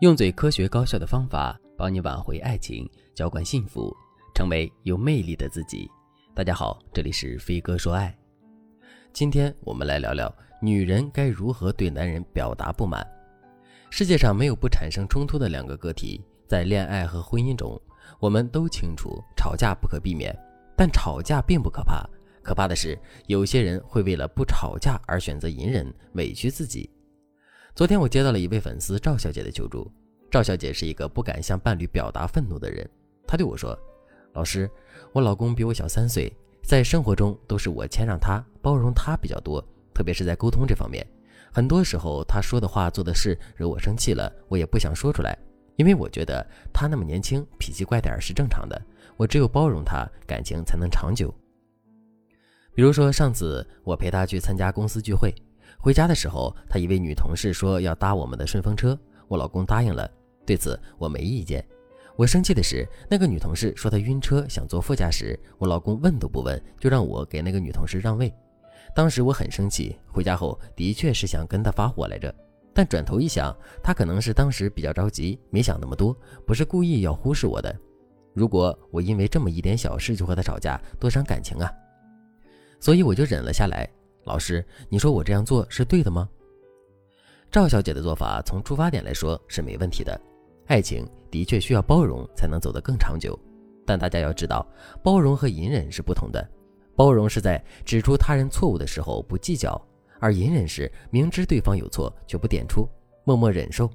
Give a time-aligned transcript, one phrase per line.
[0.00, 3.96] 用最科学高效的方法帮你挽回爱情，浇灌幸福，
[4.34, 5.90] 成为有魅力的自己。
[6.34, 8.14] 大家好，这里是飞哥说爱。
[9.14, 10.30] 今天我们来聊聊
[10.60, 13.06] 女人该如何对男人表达不满。
[13.88, 17.80] 世界上没有不产生冲突的两个个体，在恋爱和婚姻中，
[18.20, 20.38] 我们都清楚吵架不可避免，
[20.76, 22.06] 但吵架并不可怕，
[22.42, 26.90] 可怕的是有些人会为了不吵架而选择隐忍，委屈自己。
[27.76, 29.86] 昨天我接到了一位粉丝赵小姐的求助。
[30.30, 32.88] 赵小姐是一个不敢向伴侣表达愤怒的人。
[33.26, 33.78] 她对我说
[34.32, 34.66] ：“老师，
[35.12, 39.62] 我老公比我小三岁，在生活中都是我谦让他、包容他比较多，
[39.92, 41.06] 特别是在沟通这方面。
[41.52, 45.36] 很多时候他说的话、做的事惹我生气了，我也不想说出来，
[45.76, 48.82] 因为我觉得他那么年轻，脾气怪点是正常的。
[49.18, 51.28] 我只有包容他，感情才能长久。
[52.74, 55.30] 比如说上次我陪他去参加公司聚会。”
[55.78, 58.98] 回家的时候，他一位女同事说要搭我们的顺风车，
[59.28, 60.10] 我老公答应了。
[60.44, 61.64] 对此我没意见。
[62.16, 68.32] 我生气的是，那个女同事说她晕车想坐副驾驶，我老公问都不问就让我给那个女同事让位。
[68.94, 72.34] 当时我很生气，回家后的确是想跟她发火来着，
[72.72, 77.74] 但转头一想，她可能是当时比较着急，没想那么多，不是故意要忽视我的。
[78.32, 81.70] 如果我因为这么一点小事就和她吵架，多伤感情啊！
[82.80, 83.86] 所以我就忍了下来。
[84.26, 86.28] 老师，你说我这样做是对的吗？
[87.48, 90.20] 赵小姐的做法从出发点来说是没问题的。
[90.66, 93.38] 爱情的确需要包容才能走得更长久，
[93.86, 94.66] 但大家要知道，
[95.00, 96.44] 包容和隐忍是不同的。
[96.96, 99.80] 包容是在指出他人错误的时候不计较，
[100.18, 102.84] 而隐忍是明知对方有错却不点出，
[103.24, 103.88] 默默忍受。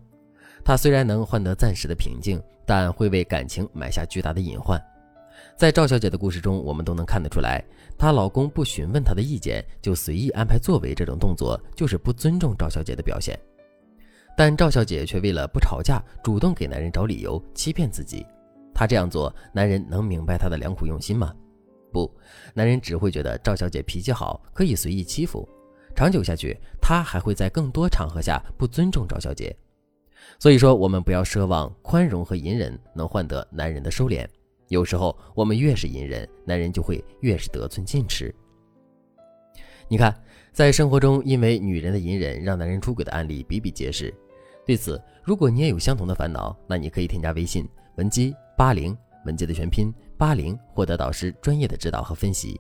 [0.64, 4.82] 他虽然能换得暂时的平静，但会为感情埋下巨大的隐患。
[5.58, 7.64] 在赵小姐的故事中，我们都能看得出来，
[7.98, 13.40] 她老公不询问她的意见就随意安排座位，这种动作就是不尊重赵小姐的表现。
[14.36, 18.26] 但赵小姐却为了不吵架，主动给男人找理由，欺骗自己。
[18.74, 21.32] 她这样做，男人能明白她的良苦用心吗？
[21.92, 22.12] 不，
[22.56, 25.48] 男人只会觉得赵小姐脾气好，可以随意欺负。
[25.94, 29.56] 长久下去，他还会在更多场合下不尊重赵小姐。
[30.40, 34.26] 所以说，我们不要奢望宽容和隐忍能换得男人的收敛。
[34.72, 38.34] 有时候，我们越是隐忍，男人就会越是得寸进尺。
[39.90, 40.18] 你看，
[40.54, 44.14] 在生活中，因为女人的隐忍让男人出轨的案例比比皆是。
[44.66, 47.68] 对此，如果你也有相同的烦恼，那你可以添加微信
[47.98, 52.58] 文姬八零，文姬的全拼八零，获得导师专业的指导和分析。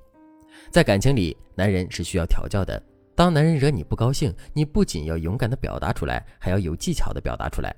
[0.69, 2.83] 在感情里，男人是需要调教的。
[3.16, 7.73] 当男人惹你不高兴，你不仅要勇敢的表达出来，还要有技巧的表达出来。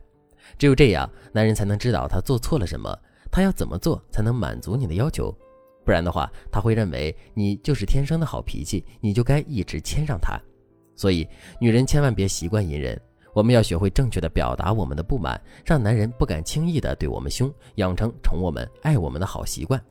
[0.58, 2.98] 只有这样，男人才能知道他做错了什么。
[3.34, 5.36] 他要怎么做才能满足你的要求？
[5.84, 10.40] 不然的话，他会认为你就是天生的好脾气，你就该一直谦让他。
[10.96, 11.28] 所以，
[11.60, 12.96] 女人千万别习惯隐忍，
[13.34, 19.84] 我们要学会正确的表达我们的不满，让男人不敢轻易的对我们凶，养成宠我们、爱我们的好习惯。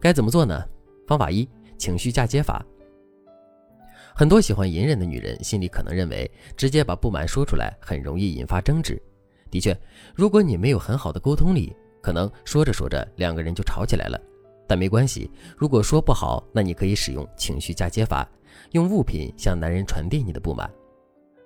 [0.00, 0.60] 该怎么做呢？
[1.06, 1.48] 方法一：
[1.78, 2.66] 情绪嫁接法。
[4.12, 9.00] 很多喜欢隐忍的女人心里可能认为，直接把不满说出来很容易引发争执。
[9.52, 9.78] 的确，
[10.16, 11.72] 如果你没有很好的沟通力，
[12.06, 14.16] 可能说着说着，两个人就吵起来了，
[14.64, 15.28] 但没关系。
[15.56, 18.24] 如果说不好，那你可以使用情绪嫁接法，
[18.70, 20.70] 用物品向男人传递你的不满。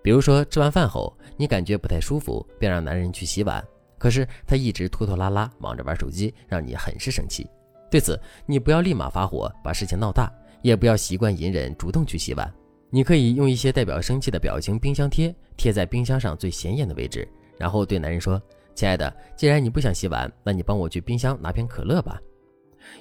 [0.03, 3.67] 比如说，吃完饭后，你感觉不太舒服，便让男人去洗碗，
[3.97, 7.49] 可是他一直拖拖拉拉，忙着玩手机，让你很是生气。
[7.91, 12.53] 对此，你不要立马发火，把事情闹大，也不要习惯隐忍，主动去洗碗。
[12.91, 17.27] 你可以用一些代表生气的表情冰箱贴贴在冰箱上最显眼的位置，
[17.57, 18.39] 然后对男人说。
[18.81, 22.19] 亲爱的，既然你不想洗碗，那你帮我去冰箱拿瓶可乐吧。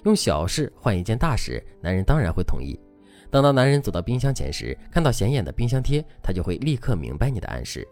[0.04, 2.78] 用小事换一件大事，男人当然会同意。
[3.32, 7.88] 等到男人走到冰箱前时，看到显眼的冰箱贴，他就会立刻明白你的暗示。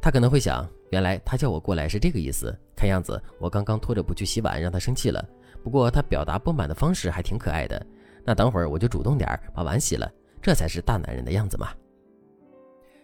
[0.00, 2.58] 他可能会想，原来他叫我过来是这个意思。
[2.74, 5.22] 看样子我刚刚拖着不去洗碗，让他生气了。
[5.62, 7.86] 不过他表达不满的方式还挺可爱的。
[8.24, 10.10] 那等会儿我就主动点把碗洗了，
[10.40, 11.74] 这才是大男人的样子嘛。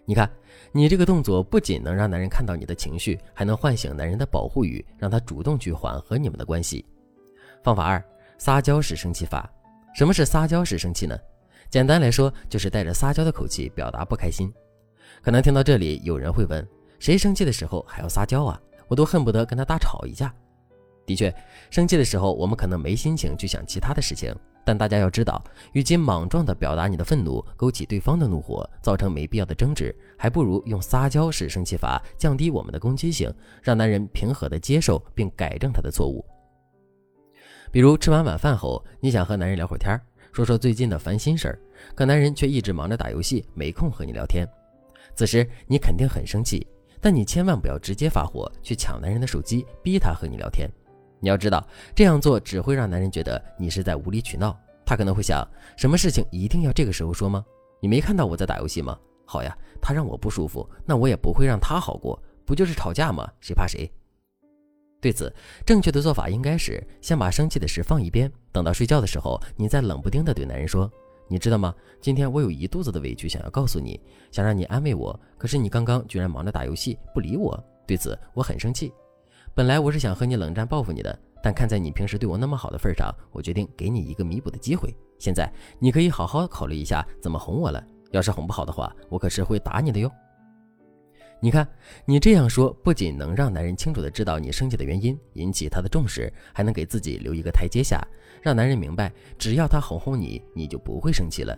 [0.06, 0.31] 你看，
[0.70, 6.84] 你这个动作不仅能让男人看到你的情绪，还能唤醒男人的保护欲，让他主动去缓和你们的关系。
[7.62, 8.05] 方法二：
[8.37, 9.50] 撒娇式生气法。
[9.94, 11.17] 什么是撒娇式生气呢？
[11.70, 14.52] 简单来说，就是带着撒娇的口气表达不开心。
[15.23, 16.67] 可能听到这里，有人会问：
[16.99, 18.61] 谁生气的时候还要撒娇啊？
[18.88, 20.34] 我都恨不得跟他大吵一架。
[21.06, 21.35] 的确，
[21.71, 24.35] 生气的时候，我们可能没心情去想其他的事情。
[24.67, 33.31] 但大家要知道，与其莽撞地表达你的愤怒，勾起对方的怒火，造成没必要的争执，还不如用撒娇式生气法降低我们的攻击性，
[33.62, 36.25] 让男人平和地接受并改正他的错误。
[37.71, 40.01] 比如吃完晚饭后，你想和男人聊会儿天，
[40.33, 41.59] 说说最近的烦心事儿，
[41.95, 44.49] 可男人却一直忙着打游戏，没空和你聊天。
[45.15, 46.67] 此时你肯定很生气，
[47.03, 50.71] 但你千万不要直接发火去抢男人的手机，逼他和你聊天。
[51.25, 54.55] 你要知道，这样做只会让男人觉得你是在无理取闹。
[54.85, 55.43] 他可能会想，
[55.75, 57.43] 什么事情一定要这个时候说吗？
[57.81, 58.99] 你没看到我在打游戏吗？
[59.25, 63.26] 好呀，他让我不舒服，那我也不会让他好过，不就是吵架吗？
[63.41, 63.91] 谁怕谁？
[65.00, 65.35] 对此，
[65.65, 70.93] 正确的做法应该是先把生气的事放一边，等到睡觉的时候，你再冷不丁的对男人说
[71.27, 71.75] ：“你知道吗？
[72.03, 73.99] 今天我有一肚子的委屈想要告诉你，
[74.31, 78.93] 想让你安慰我，可是你刚刚居然忙着打游戏不理我，对此我很生气。
[79.56, 84.93] 本来我是想和你冷战报复你的，但看在你平时对我那么好的份上，我决定给你一个弥补的机会。
[85.17, 85.49] 现在
[85.79, 87.81] 你可以好好考虑一下怎么哄我了。
[88.11, 90.11] 要是哄不好的话，我可是会打你的哟。”
[91.41, 91.69] 你看，
[92.05, 98.05] 你这样说不仅能让男人清楚的知道你生气的原因，引起他的重视，还能给自己留一个台阶下，
[98.43, 101.56] 让男人明白，只要他哄哄你，你就不会生气了。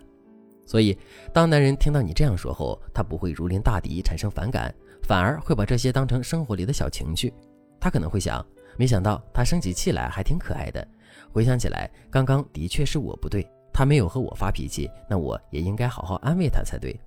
[0.67, 0.95] 所以，
[1.33, 4.71] 当男人听到你这样说后，他不会如临大敌产生反感，
[5.01, 7.33] 反而会把这些当成生活里的小情趣。
[7.79, 8.45] 他可能会想，
[8.77, 10.85] 没想到他生起气来还挺可爱的。
[11.31, 16.99] 回想起来，刚刚的确是我不对，他没有和我发脾气，那我也应该好好安慰他才对。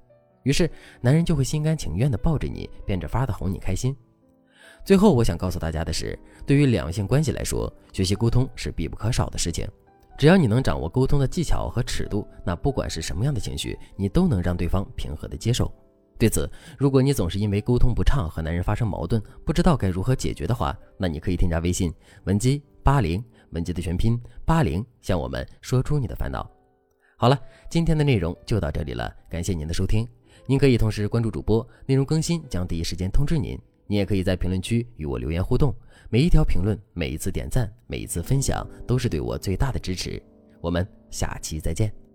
[0.43, 0.71] 于是，
[1.01, 3.95] 男人就会心甘情愿地抱着你，变着法的哄你开心。
[4.85, 9.69] 最后，我想告诉大家的是，对于两性关系来说，学习沟通是必不可少的事情。
[10.17, 15.71] 只要你能掌握沟通的技巧和尺度，那不管是什么样的情绪，你都能让对方平和地接受。
[16.21, 21.91] 对此，如果你总是因为沟通不畅和男人发生矛盾，不知道该如何解决的话，那你可以添加微信
[22.25, 26.47] 文姬八零，文姬的全拼八零，向我们说出你的烦恼。
[27.17, 27.41] 好了，
[27.71, 30.07] 今天的内容就到这里了，感谢您的收听。
[30.47, 33.59] 您可以同时关注主播，内容更新将第一时间通知您。
[33.87, 35.75] 您也可以在评论区与我留言互动，
[36.11, 40.23] 每一条评论、每一次点赞、每一次分享，都是对我最大的支持。
[40.61, 42.10] 我们下期再见。